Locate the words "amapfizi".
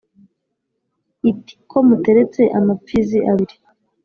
2.59-3.19